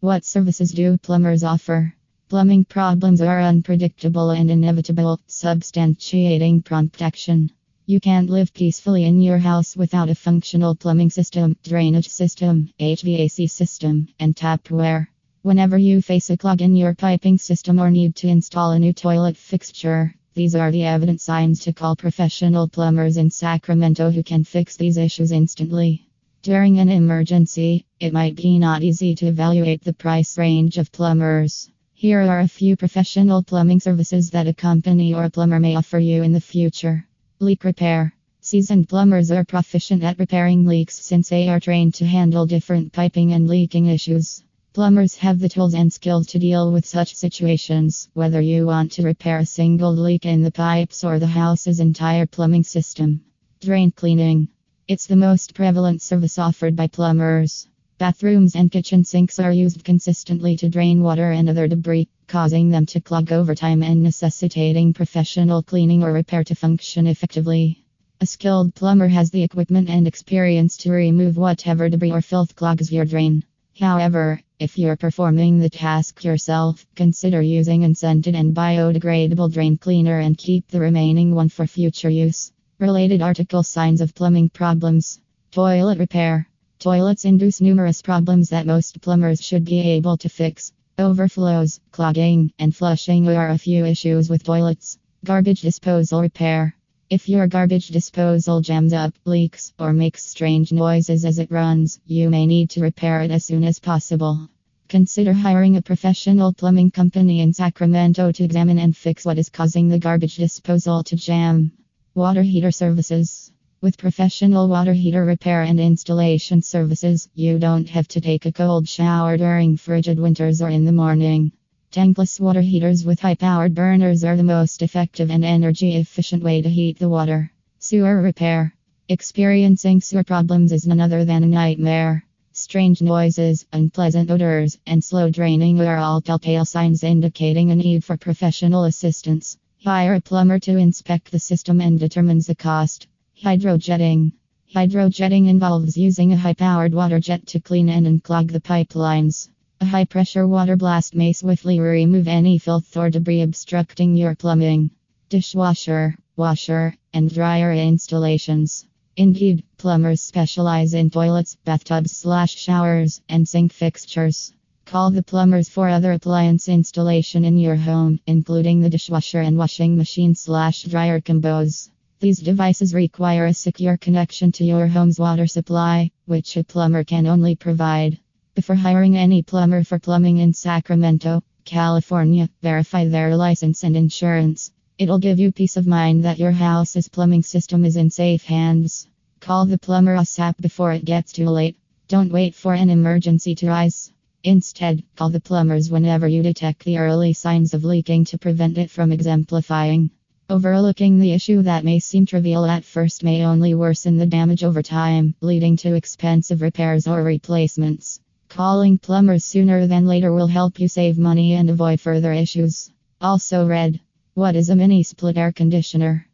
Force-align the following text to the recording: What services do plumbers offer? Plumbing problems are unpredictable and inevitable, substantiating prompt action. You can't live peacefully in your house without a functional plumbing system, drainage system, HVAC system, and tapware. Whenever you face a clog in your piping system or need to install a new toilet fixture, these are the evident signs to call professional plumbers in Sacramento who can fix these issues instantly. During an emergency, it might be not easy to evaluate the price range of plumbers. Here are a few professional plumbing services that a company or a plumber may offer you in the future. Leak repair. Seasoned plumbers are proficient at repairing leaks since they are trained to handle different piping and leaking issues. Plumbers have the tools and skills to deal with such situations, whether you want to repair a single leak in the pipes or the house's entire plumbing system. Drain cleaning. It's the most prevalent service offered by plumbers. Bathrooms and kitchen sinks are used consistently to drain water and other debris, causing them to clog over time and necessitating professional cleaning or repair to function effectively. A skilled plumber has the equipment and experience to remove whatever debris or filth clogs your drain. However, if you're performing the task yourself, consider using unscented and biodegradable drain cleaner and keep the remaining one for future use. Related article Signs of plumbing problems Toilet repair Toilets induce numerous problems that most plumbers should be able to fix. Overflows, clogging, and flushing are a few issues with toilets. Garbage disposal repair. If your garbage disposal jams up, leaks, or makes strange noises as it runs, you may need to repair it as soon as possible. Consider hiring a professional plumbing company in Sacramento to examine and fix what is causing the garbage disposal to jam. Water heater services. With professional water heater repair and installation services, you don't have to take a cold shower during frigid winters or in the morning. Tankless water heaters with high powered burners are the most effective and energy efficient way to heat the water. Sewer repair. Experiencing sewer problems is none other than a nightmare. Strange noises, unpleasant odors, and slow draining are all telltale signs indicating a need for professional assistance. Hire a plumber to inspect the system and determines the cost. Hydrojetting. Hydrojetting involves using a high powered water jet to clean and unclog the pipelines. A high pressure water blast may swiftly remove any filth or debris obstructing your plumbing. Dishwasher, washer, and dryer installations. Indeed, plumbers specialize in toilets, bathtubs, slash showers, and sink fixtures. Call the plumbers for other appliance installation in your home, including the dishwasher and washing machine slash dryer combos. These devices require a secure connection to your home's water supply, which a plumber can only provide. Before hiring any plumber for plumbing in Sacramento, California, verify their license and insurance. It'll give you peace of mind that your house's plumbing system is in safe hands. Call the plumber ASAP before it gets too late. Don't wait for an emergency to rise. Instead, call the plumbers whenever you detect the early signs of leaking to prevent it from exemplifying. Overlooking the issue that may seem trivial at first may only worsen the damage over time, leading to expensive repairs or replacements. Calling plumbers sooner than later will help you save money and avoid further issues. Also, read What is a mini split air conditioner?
What 0.00 0.24
services 0.24 0.70
do 0.70 0.96
plumbers 0.96 1.42
offer? 1.42 1.92
Plumbing 2.28 2.66
problems 2.66 3.20
are 3.20 3.40
unpredictable 3.40 4.30
and 4.30 4.48
inevitable, 4.48 5.18
substantiating 5.28 6.64
prompt 6.64 7.02
action. 7.02 7.50
You 7.84 7.98
can't 7.98 8.30
live 8.30 8.54
peacefully 8.54 9.06
in 9.06 9.20
your 9.20 9.38
house 9.38 9.76
without 9.76 10.08
a 10.08 10.14
functional 10.14 10.76
plumbing 10.76 11.10
system, 11.10 11.56
drainage 11.64 12.08
system, 12.08 12.70
HVAC 12.78 13.50
system, 13.50 14.06
and 14.20 14.36
tapware. 14.36 15.08
Whenever 15.42 15.76
you 15.76 16.00
face 16.00 16.30
a 16.30 16.36
clog 16.36 16.62
in 16.62 16.76
your 16.76 16.94
piping 16.94 17.36
system 17.36 17.80
or 17.80 17.90
need 17.90 18.14
to 18.16 18.28
install 18.28 18.70
a 18.70 18.78
new 18.78 18.92
toilet 18.92 19.36
fixture, 19.36 20.14
these 20.34 20.54
are 20.54 20.70
the 20.70 20.84
evident 20.84 21.20
signs 21.20 21.64
to 21.64 21.72
call 21.72 21.96
professional 21.96 22.68
plumbers 22.68 23.16
in 23.16 23.30
Sacramento 23.30 24.12
who 24.12 24.22
can 24.22 24.44
fix 24.44 24.76
these 24.76 24.96
issues 24.96 25.32
instantly. 25.32 26.07
During 26.48 26.78
an 26.78 26.88
emergency, 26.88 27.84
it 28.00 28.14
might 28.14 28.34
be 28.34 28.58
not 28.58 28.82
easy 28.82 29.14
to 29.16 29.26
evaluate 29.26 29.84
the 29.84 29.92
price 29.92 30.38
range 30.38 30.78
of 30.78 30.90
plumbers. 30.90 31.68
Here 31.92 32.22
are 32.22 32.40
a 32.40 32.48
few 32.48 32.74
professional 32.74 33.42
plumbing 33.42 33.80
services 33.80 34.30
that 34.30 34.46
a 34.48 34.54
company 34.54 35.12
or 35.12 35.24
a 35.24 35.30
plumber 35.30 35.60
may 35.60 35.76
offer 35.76 35.98
you 35.98 36.22
in 36.22 36.32
the 36.32 36.40
future. 36.40 37.06
Leak 37.38 37.64
repair. 37.64 38.14
Seasoned 38.40 38.88
plumbers 38.88 39.30
are 39.30 39.44
proficient 39.44 40.02
at 40.02 40.18
repairing 40.18 40.64
leaks 40.64 40.98
since 40.98 41.28
they 41.28 41.50
are 41.50 41.60
trained 41.60 41.92
to 41.96 42.06
handle 42.06 42.46
different 42.46 42.94
piping 42.94 43.34
and 43.34 43.46
leaking 43.46 43.84
issues. 43.84 44.42
Plumbers 44.72 45.16
have 45.16 45.40
the 45.40 45.50
tools 45.50 45.74
and 45.74 45.92
skills 45.92 46.28
to 46.28 46.38
deal 46.38 46.72
with 46.72 46.86
such 46.86 47.14
situations, 47.14 48.08
whether 48.14 48.40
you 48.40 48.64
want 48.64 48.92
to 48.92 49.02
repair 49.02 49.36
a 49.40 49.44
single 49.44 49.94
leak 49.94 50.24
in 50.24 50.42
the 50.42 50.50
pipes 50.50 51.04
or 51.04 51.18
the 51.18 51.26
house's 51.26 51.78
entire 51.78 52.24
plumbing 52.24 52.64
system. 52.64 53.20
Drain 53.60 53.90
cleaning. 53.90 54.48
It's 54.88 55.06
the 55.06 55.16
most 55.16 55.52
prevalent 55.52 56.00
service 56.00 56.38
offered 56.38 56.74
by 56.74 56.86
plumbers. 56.86 57.68
Bathrooms 57.98 58.56
and 58.56 58.70
kitchen 58.70 59.04
sinks 59.04 59.38
are 59.38 59.52
used 59.52 59.84
consistently 59.84 60.56
to 60.56 60.70
drain 60.70 61.02
water 61.02 61.30
and 61.30 61.46
other 61.46 61.68
debris, 61.68 62.08
causing 62.26 62.70
them 62.70 62.86
to 62.86 63.00
clog 63.02 63.30
over 63.30 63.54
time 63.54 63.82
and 63.82 64.02
necessitating 64.02 64.94
professional 64.94 65.62
cleaning 65.62 66.02
or 66.02 66.14
repair 66.14 66.42
to 66.42 66.54
function 66.54 67.06
effectively. 67.06 67.84
A 68.22 68.26
skilled 68.26 68.74
plumber 68.74 69.08
has 69.08 69.30
the 69.30 69.42
equipment 69.42 69.90
and 69.90 70.06
experience 70.06 70.78
to 70.78 70.90
remove 70.90 71.36
whatever 71.36 71.90
debris 71.90 72.12
or 72.12 72.22
filth 72.22 72.56
clogs 72.56 72.90
your 72.90 73.04
drain. 73.04 73.44
However, 73.78 74.40
if 74.58 74.78
you're 74.78 74.96
performing 74.96 75.58
the 75.58 75.68
task 75.68 76.24
yourself, 76.24 76.86
consider 76.94 77.42
using 77.42 77.84
unscented 77.84 78.34
and 78.34 78.56
biodegradable 78.56 79.52
drain 79.52 79.76
cleaner 79.76 80.18
and 80.18 80.38
keep 80.38 80.66
the 80.68 80.80
remaining 80.80 81.34
one 81.34 81.50
for 81.50 81.66
future 81.66 82.08
use. 82.08 82.52
Related 82.80 83.22
article 83.22 83.64
Signs 83.64 84.00
of 84.00 84.14
plumbing 84.14 84.50
problems 84.50 85.18
Toilet 85.50 85.98
repair 85.98 86.48
Toilets 86.78 87.24
induce 87.24 87.60
numerous 87.60 88.02
problems 88.02 88.50
that 88.50 88.66
most 88.66 89.00
plumbers 89.00 89.42
should 89.42 89.64
be 89.64 89.80
able 89.80 90.16
to 90.18 90.28
fix. 90.28 90.72
Overflows, 90.96 91.80
clogging, 91.90 92.52
and 92.60 92.76
flushing 92.76 93.26
are 93.26 93.48
a 93.48 93.58
few 93.58 93.84
issues 93.84 94.30
with 94.30 94.44
toilets. 94.44 94.96
Garbage 95.24 95.60
disposal 95.60 96.20
repair. 96.20 96.76
If 97.10 97.28
your 97.28 97.48
garbage 97.48 97.88
disposal 97.88 98.60
jams 98.60 98.92
up, 98.92 99.12
leaks, 99.24 99.72
or 99.80 99.92
makes 99.92 100.24
strange 100.24 100.70
noises 100.70 101.24
as 101.24 101.40
it 101.40 101.50
runs, 101.50 101.98
you 102.06 102.30
may 102.30 102.46
need 102.46 102.70
to 102.70 102.80
repair 102.80 103.22
it 103.22 103.32
as 103.32 103.44
soon 103.44 103.64
as 103.64 103.80
possible. 103.80 104.48
Consider 104.88 105.32
hiring 105.32 105.76
a 105.76 105.82
professional 105.82 106.52
plumbing 106.52 106.92
company 106.92 107.40
in 107.40 107.52
Sacramento 107.52 108.30
to 108.30 108.44
examine 108.44 108.78
and 108.78 108.96
fix 108.96 109.24
what 109.24 109.36
is 109.36 109.48
causing 109.48 109.88
the 109.88 109.98
garbage 109.98 110.36
disposal 110.36 111.02
to 111.02 111.16
jam. 111.16 111.72
Water 112.18 112.42
heater 112.42 112.72
services. 112.72 113.52
With 113.80 113.96
professional 113.96 114.68
water 114.68 114.92
heater 114.92 115.24
repair 115.24 115.62
and 115.62 115.78
installation 115.78 116.60
services, 116.62 117.28
you 117.36 117.60
don't 117.60 117.88
have 117.90 118.08
to 118.08 118.20
take 118.20 118.44
a 118.44 118.50
cold 118.50 118.88
shower 118.88 119.36
during 119.36 119.76
frigid 119.76 120.18
winters 120.18 120.60
or 120.60 120.68
in 120.68 120.84
the 120.84 120.90
morning. 120.90 121.52
Tankless 121.92 122.40
water 122.40 122.60
heaters 122.60 123.04
with 123.04 123.20
high 123.20 123.36
powered 123.36 123.72
burners 123.72 124.24
are 124.24 124.36
the 124.36 124.42
most 124.42 124.82
effective 124.82 125.30
and 125.30 125.44
energy 125.44 125.94
efficient 125.94 126.42
way 126.42 126.60
to 126.60 126.68
heat 126.68 126.98
the 126.98 127.08
water. 127.08 127.52
Sewer 127.78 128.20
repair. 128.20 128.74
Experiencing 129.08 130.00
sewer 130.00 130.24
problems 130.24 130.72
is 130.72 130.88
none 130.88 131.00
other 131.00 131.24
than 131.24 131.44
a 131.44 131.46
nightmare. 131.46 132.24
Strange 132.50 133.00
noises, 133.00 133.64
unpleasant 133.72 134.28
odors, 134.28 134.76
and 134.88 135.04
slow 135.04 135.30
draining 135.30 135.80
are 135.80 135.98
all 135.98 136.20
telltale 136.20 136.64
signs 136.64 137.04
indicating 137.04 137.70
a 137.70 137.76
need 137.76 138.02
for 138.02 138.16
professional 138.16 138.82
assistance. 138.86 139.56
Hire 139.84 140.14
a 140.14 140.20
plumber 140.20 140.58
to 140.58 140.76
inspect 140.76 141.30
the 141.30 141.38
system 141.38 141.80
and 141.80 142.00
determines 142.00 142.48
the 142.48 142.56
cost. 142.56 143.06
Hydrojetting. 143.44 144.32
Hydrojetting 144.74 145.46
involves 145.46 145.96
using 145.96 146.32
a 146.32 146.36
high 146.36 146.54
powered 146.54 146.92
water 146.92 147.20
jet 147.20 147.46
to 147.46 147.60
clean 147.60 147.88
and 147.88 148.04
unclog 148.04 148.50
the 148.50 148.60
pipelines. 148.60 149.48
A 149.80 149.84
high 149.84 150.04
pressure 150.04 150.48
water 150.48 150.74
blast 150.74 151.14
may 151.14 151.32
swiftly 151.32 151.78
remove 151.78 152.26
any 152.26 152.58
filth 152.58 152.96
or 152.96 153.08
debris 153.08 153.42
obstructing 153.42 154.16
your 154.16 154.34
plumbing. 154.34 154.90
Dishwasher, 155.28 156.16
washer, 156.34 156.96
and 157.14 157.32
dryer 157.32 157.72
installations. 157.72 158.84
Indeed, 159.16 159.62
plumbers 159.76 160.20
specialize 160.20 160.92
in 160.92 161.08
toilets, 161.08 161.54
bathtubs, 161.64 162.16
slash 162.16 162.56
showers, 162.56 163.20
and 163.28 163.48
sink 163.48 163.72
fixtures. 163.72 164.52
Call 164.88 165.10
the 165.10 165.22
plumbers 165.22 165.68
for 165.68 165.90
other 165.90 166.12
appliance 166.12 166.66
installation 166.66 167.44
in 167.44 167.58
your 167.58 167.76
home, 167.76 168.18
including 168.26 168.80
the 168.80 168.88
dishwasher 168.88 169.42
and 169.42 169.58
washing 169.58 169.98
machine 169.98 170.34
slash 170.34 170.84
dryer 170.84 171.20
combos. 171.20 171.90
These 172.20 172.38
devices 172.38 172.94
require 172.94 173.44
a 173.44 173.52
secure 173.52 173.98
connection 173.98 174.50
to 174.52 174.64
your 174.64 174.86
home's 174.86 175.18
water 175.18 175.46
supply, 175.46 176.10
which 176.24 176.56
a 176.56 176.64
plumber 176.64 177.04
can 177.04 177.26
only 177.26 177.54
provide. 177.54 178.18
Before 178.54 178.76
hiring 178.76 179.14
any 179.14 179.42
plumber 179.42 179.84
for 179.84 179.98
plumbing 179.98 180.38
in 180.38 180.54
Sacramento, 180.54 181.42
California, 181.66 182.48
verify 182.62 183.06
their 183.06 183.36
license 183.36 183.84
and 183.84 183.94
insurance. 183.94 184.72
It'll 184.96 185.18
give 185.18 185.38
you 185.38 185.52
peace 185.52 185.76
of 185.76 185.86
mind 185.86 186.24
that 186.24 186.38
your 186.38 186.52
house's 186.52 187.08
plumbing 187.08 187.42
system 187.42 187.84
is 187.84 187.96
in 187.96 188.08
safe 188.08 188.44
hands. 188.44 189.06
Call 189.40 189.66
the 189.66 189.76
plumber 189.76 190.16
ASAP 190.16 190.56
before 190.62 190.92
it 190.92 191.04
gets 191.04 191.32
too 191.32 191.50
late. 191.50 191.76
Don't 192.08 192.32
wait 192.32 192.54
for 192.54 192.72
an 192.72 192.88
emergency 192.88 193.54
to 193.56 193.68
rise. 193.68 194.10
Instead, 194.44 195.02
call 195.16 195.30
the 195.30 195.40
plumbers 195.40 195.90
whenever 195.90 196.28
you 196.28 196.42
detect 196.42 196.84
the 196.84 196.96
early 196.96 197.32
signs 197.32 197.74
of 197.74 197.84
leaking 197.84 198.24
to 198.24 198.38
prevent 198.38 198.78
it 198.78 198.88
from 198.88 199.10
exemplifying. 199.10 200.10
Overlooking 200.48 201.18
the 201.18 201.32
issue 201.32 201.60
that 201.62 201.84
may 201.84 201.98
seem 201.98 202.24
trivial 202.24 202.64
at 202.64 202.84
first 202.84 203.24
may 203.24 203.44
only 203.44 203.74
worsen 203.74 204.16
the 204.16 204.26
damage 204.26 204.62
over 204.62 204.80
time, 204.80 205.34
leading 205.40 205.76
to 205.78 205.94
expensive 205.94 206.62
repairs 206.62 207.08
or 207.08 207.22
replacements. 207.24 208.20
Calling 208.48 208.96
plumbers 208.96 209.44
sooner 209.44 209.88
than 209.88 210.06
later 210.06 210.32
will 210.32 210.46
help 210.46 210.78
you 210.78 210.86
save 210.86 211.18
money 211.18 211.54
and 211.54 211.68
avoid 211.68 212.00
further 212.00 212.32
issues. 212.32 212.92
Also, 213.20 213.66
read 213.66 214.00
What 214.34 214.54
is 214.54 214.70
a 214.70 214.76
mini 214.76 215.02
split 215.02 215.36
air 215.36 215.50
conditioner? 215.50 216.28